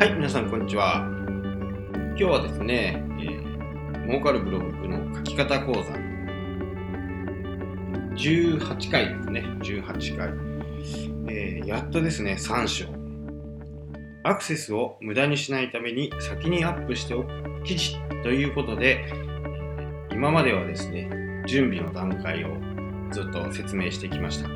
[0.00, 1.06] はい、皆さんこんにちは。
[1.92, 5.80] 今日はですね、えー、儲かるブログの書き方講座
[8.14, 10.30] 18回ですね、18回。
[11.28, 12.86] えー、やっとですね、3章。
[14.22, 19.04] アクセスを無駄にしないために先にアップしておく記事ということで、
[20.10, 21.10] 今まではですね、
[21.46, 22.56] 準備の段階を
[23.10, 24.48] ずっと説明してきました。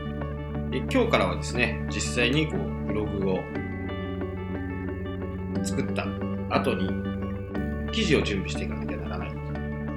[0.91, 3.64] 今日からはですね、実際にこうブログを
[5.65, 6.07] 作った
[6.51, 6.89] 後に
[7.93, 9.33] 記事を準備していかなきゃならない。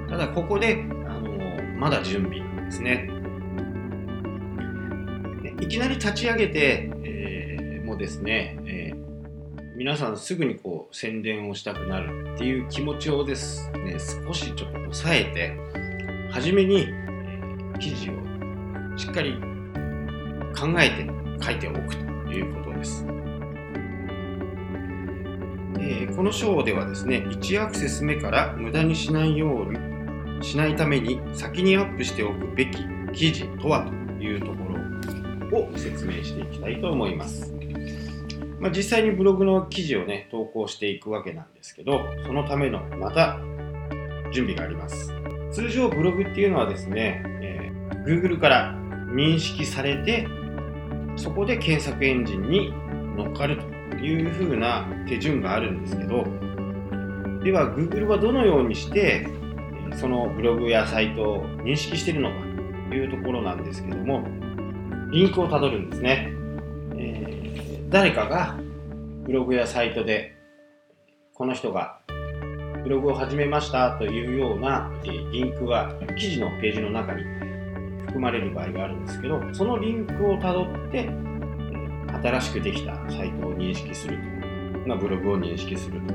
[0.09, 3.09] ただここで、あのまだ準備ですね。
[5.59, 15.57] いきなり立ち上げて、えー、もですね、えー、皆さんすぐにこう宣伝をしたくなるっていう気持ちをですね、少しちょっと抑えて、
[16.31, 19.33] 初めに、えー、記事をしっかり
[20.55, 21.07] 考えて
[21.43, 23.05] 書いておくということです。
[25.79, 32.77] えー、この章ではですね、1アクセス目から無駄にしないようにしないために先にアップしておくべき
[33.13, 34.53] 記事とはというとこ
[35.51, 37.53] ろを説明していきたいと思います。
[38.59, 43.37] まあ、実際にブログの記事をね、投稿していくわけなんですけど、そのためのまた
[44.31, 45.13] 準備があります。
[45.51, 48.73] 通常ブログっていうのはですね、えー、Google から
[49.13, 50.27] 認識されて、
[51.15, 52.73] そこで検索エンジンに
[53.15, 56.23] 乗っかるというふうな手順があるんですけど
[57.43, 59.27] では Google はどのようにして
[59.99, 62.35] そのブログやサイトを認識しているのか
[62.89, 64.23] というところなんですけども
[65.11, 66.29] リンクをたどるんですね、
[66.97, 68.57] えー、誰かが
[69.23, 70.35] ブログやサイトで
[71.33, 71.99] この人が
[72.83, 77.23] ブログを始めましたというようなリンクが記事のページの中に
[78.05, 81.09] 含まれる場合があるんですけどそのリンクをたどって
[82.21, 86.13] 新しくできたサイトを認識すると、まあ、ブログを認識すると。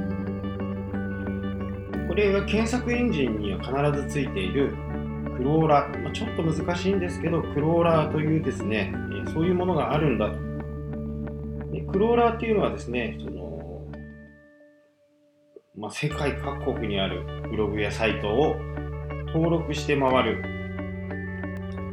[2.09, 4.75] これが検索エンジンには必ずついている
[5.37, 8.95] クローラー、まあ、ちょっと難しいんですけど、クローラーというですね、
[9.33, 10.39] そういうものがあるんだと。
[11.73, 13.43] でクローラーっていうのはですね、その
[15.75, 18.57] まあ、世界各国にあるブログやサイトを
[19.29, 20.45] 登録して回る、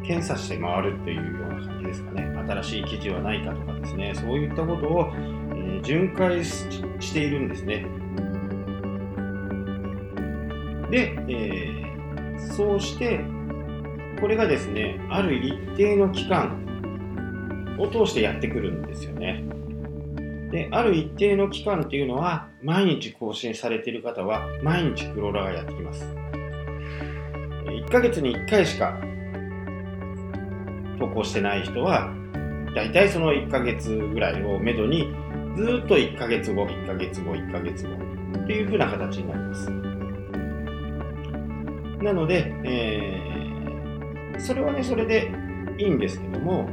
[0.09, 2.23] 検査して回るっていうような感じですかね。
[2.23, 7.85] 新しい記事はないかとかですね、そういったことを、えー、巡回しているんですね。
[10.89, 13.23] で、えー、そうして、
[14.19, 16.57] これがですね、ある一定の期間
[17.77, 19.43] を通してやってくるんですよね。
[20.49, 26.03] で、ある一定の期間っていうのは、毎日更新されている方は、毎日クローラーがやってきます。
[27.65, 28.99] 1ヶ月に1回しか
[31.13, 32.13] 稿してない人は、
[32.75, 35.13] 大体その1ヶ月ぐらいをめどに、
[35.55, 37.93] ずっと1ヶ月後、1ヶ月後、1ヶ月後
[38.43, 39.69] っていう風な形になります。
[42.03, 45.31] なので、えー、それはね、それで
[45.77, 46.69] いいんですけども、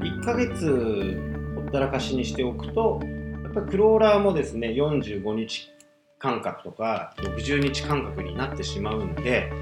[0.00, 1.20] 1ヶ月
[1.54, 3.00] ほったらかしにしておくと、
[3.44, 5.70] やっぱクローラーもですね、45日
[6.18, 9.52] 間隔とか60日間隔になってしまうんで、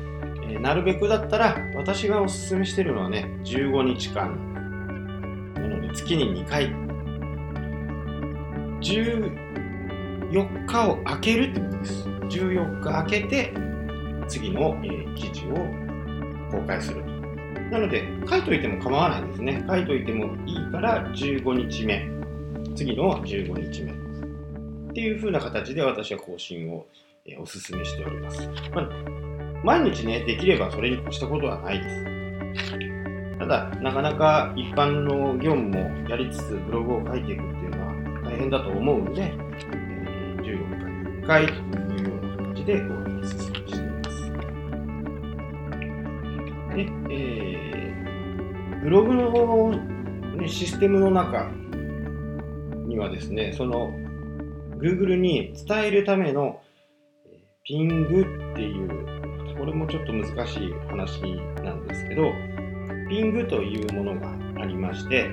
[0.49, 4.55] え、なるべくだったら私がおすすめしてるのはね、15日間。
[5.55, 6.73] なので月に2回。
[8.81, 12.09] 14日を空けるってことです。
[12.09, 13.55] 14日空けて
[14.29, 15.55] 次の、えー、記事を
[16.51, 17.03] 公開する
[17.71, 19.65] なので書いといても構わないんですね。
[19.67, 22.09] 書いといてもいいから15日目。
[22.75, 23.93] 次の15日目。
[23.93, 23.95] っ
[24.95, 26.87] ていう風な形で私は更新を、
[27.27, 28.89] えー、お勧めしております、まあ、
[29.65, 32.15] 毎日ねできればそれに越したことはないです
[33.45, 35.79] ただ、なかなか一般の業務も
[36.09, 37.93] やりつつブログを書いていくっていうのは
[38.25, 39.37] 大変だと思うので、え、
[40.39, 41.57] 14日に1回とい
[42.07, 44.33] うような形でお勧めしています。
[46.75, 49.73] で、えー、ブログの、
[50.37, 51.51] ね、システムの中
[52.87, 53.91] にはですね、その
[54.79, 56.63] Google に伝えるための
[57.65, 58.23] ピング
[58.53, 59.14] っていう、
[59.65, 61.23] これもちょっと難しい話
[61.63, 62.31] なんですけど、
[63.09, 64.31] ピングというものが
[64.61, 65.31] ありまして、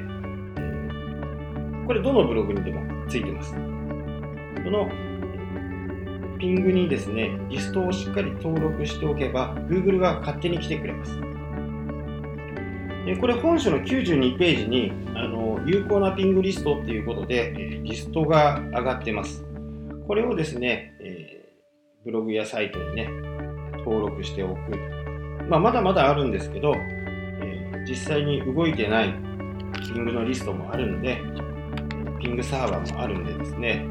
[1.86, 3.52] これどのブログにでもついてます。
[3.52, 3.60] こ
[4.72, 4.90] の
[6.40, 11.20] ピングにですね、リストをしっかり登録しておけば、Google が勝手に来てくれます。
[13.06, 19.44] でこれ本書の92ページにあの有効なピングリストっていうことで、えリストが上がってます。
[20.08, 21.52] これをですね、え、
[22.06, 23.31] ブログやサイトにね、
[23.92, 24.60] 登録しておく。
[25.50, 29.14] まあ、まだまだあるんですけど、え実際に動いてない
[29.84, 31.22] ピングのリストもあるので、
[32.22, 33.88] ピングサーバーもあるんでですね、あ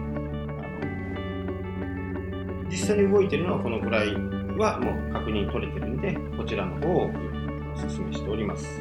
[2.64, 4.14] の実際に動いてるのはこのくらい
[4.56, 7.10] はもう確認取れてるんで、こちらの方をお
[7.76, 8.80] 勧めしております。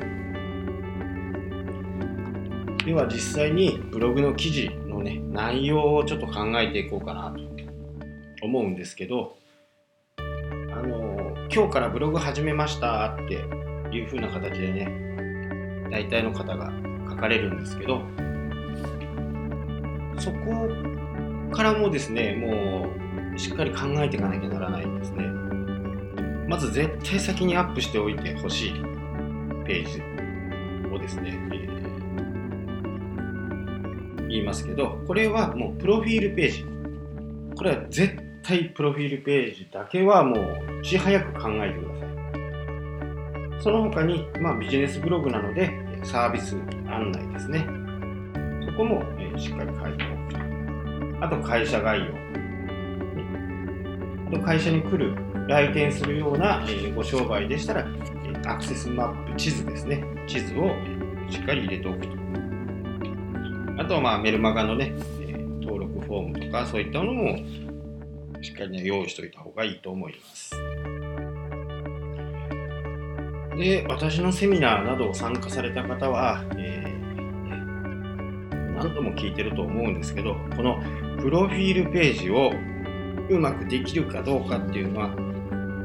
[2.85, 7.33] では実際にブログの記事のね、内容をちょっと考えていこうかな
[8.39, 9.38] と思うんですけど、
[11.51, 13.33] 今日からブログ始めましたって
[13.91, 14.87] いう風な形でね、
[15.91, 16.71] 大体の方が
[17.09, 18.03] 書かれるんですけど、
[20.19, 20.69] そこ
[21.51, 22.87] からもですね、も
[23.35, 25.25] うしっかり考えていかなきゃならないんですね。
[26.47, 28.73] まず絶対先にアップしておいてほしい
[29.65, 30.03] ページ
[30.93, 36.63] をですね、えー、言いますけど、これはもうプロフィールページ。
[37.55, 42.05] これは絶対プロフィールページだけはもういち早く考えてくださ
[43.59, 43.61] い。
[43.61, 45.69] その他に、まあ、ビジネスブログなので
[46.03, 46.55] サービス
[46.87, 47.67] 案内ですね。
[48.65, 51.25] そこも、え、しっかり書いておくと。
[51.25, 52.05] あと会社概要。
[54.29, 55.15] あと会社に来る
[55.47, 57.85] 来店するような、えご商売でしたら、え
[58.47, 60.03] アクセスマップ、地図ですね。
[60.25, 60.71] 地図を
[61.29, 62.07] しっかり入れておくと。
[63.77, 64.95] あとは、まあ、メルマガのね、
[65.61, 67.37] 登録フォームとか、そういったものも
[68.41, 70.51] しっかりね、用意しておいた方がいいと思います。
[73.57, 76.89] で、私のセミナーなどを参加された方は、えー、
[78.75, 80.81] 何度も聞いてると思うんですけど、この
[81.21, 82.53] プロフィールページを
[83.29, 85.09] うまくできるかどうかっていうのは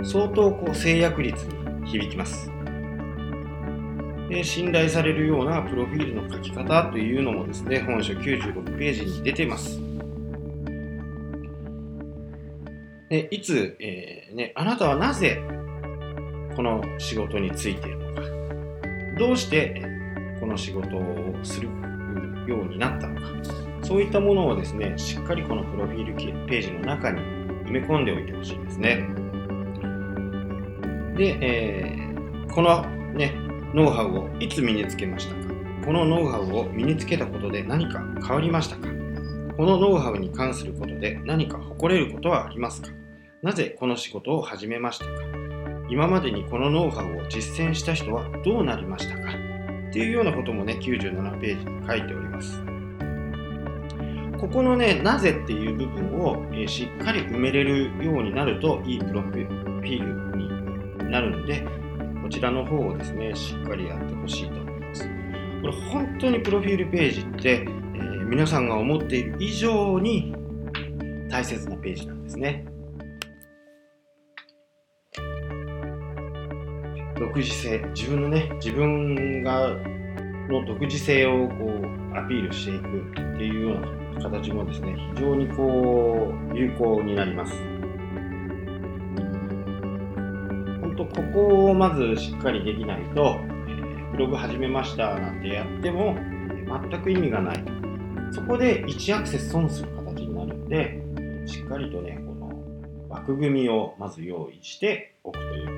[0.05, 2.51] 相当こう制約率に響きます。
[4.29, 9.94] で信頼されるようなプロフィールの書き方というのもですね、本書96ページに出てます。
[13.15, 15.41] でいつ、えー、ね、あなたはなぜ
[16.57, 18.23] この仕事についているのか、
[19.21, 19.87] どうして
[20.41, 21.69] この仕事をする
[22.49, 23.29] ようになったのか、
[23.85, 26.15] そういったものをですね、しっかりこのプロフィール
[26.49, 27.21] ページの中に
[27.67, 29.07] 埋め込んでおいてほしいですね。
[31.17, 32.83] で、えー、この
[33.13, 33.33] ね、
[33.75, 35.41] ノウハウをいつ身につけましたか？
[35.87, 38.89] このノウハウを身につけたことで何か変わりましたか？
[39.57, 42.89] このノウハウに関することで何か誇れることはありますか？
[43.45, 45.11] なぜこの仕事を始めましたか？
[45.91, 49.29] 今までにこのノウハウを実践した人はどうなりましたか？
[49.91, 52.63] っていうようなこともね、97ページに書いております。
[54.41, 61.67] ここのね、なぜっていう部分を、えしっかり埋めれるようになるといいプロフィールになるんで、
[62.23, 65.03] こちらの方をですね、しっかりやってほしいと思います。
[65.61, 70.35] これ本当にプロフィールページって、えー、皆さんが思っている以上に
[71.29, 72.65] 大切なページなんですね。
[77.27, 79.71] 独自性、自分のね、自分が
[80.49, 83.81] の独自性をこうアピールしていくっていうよう
[84.17, 87.55] な形もですね、非常にこう有効になります。
[90.97, 93.37] とここをまずしっかりできないと、
[93.69, 96.17] え、ブログ始めましたなんてやっても、
[96.91, 97.65] 全く意味がない。
[98.33, 101.03] そこで1アクセス損する形になるんで、
[101.47, 105.74] しっかりとね、この枠組みをまず用意しておくという。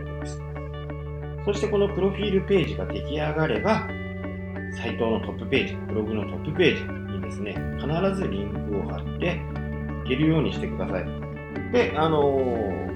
[1.46, 3.88] そしてこのプロフィールページが出来上がれば、
[4.76, 9.40] サイトのトップページ、ブログのトップページにですね、必ずリンクを貼って
[10.04, 11.06] いけるようにしてください。
[11.72, 12.86] で、あのー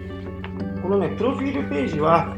[0.82, 2.34] このね、プロフィールページは、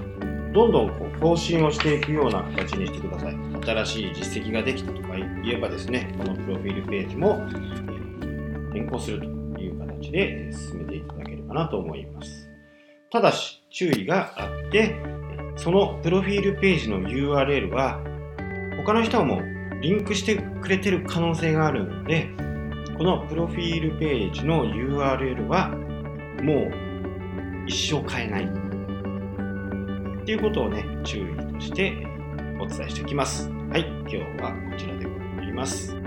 [0.52, 3.36] どんどんこう更新をしていくような形にしてください。
[3.64, 7.40] 新しい実績ができたとか言えばですね、このプロフィールページも、
[8.74, 9.26] 変更すると
[9.60, 12.50] いう形で進めていただければなと思います。
[13.10, 14.96] ただし、注意があって、
[15.56, 18.00] そのプロフィールページの URL は、
[18.78, 19.40] 他の人も
[19.80, 22.30] リンクしてくれてる可能性があるので、
[22.98, 25.70] このプロフィールページの URL は、
[26.42, 26.72] もう
[27.66, 28.72] 一生変えない。
[30.22, 32.06] っていうことをね注意として
[32.60, 33.48] お伝えしておきます。
[33.48, 36.01] はい今日はこちらで終わります。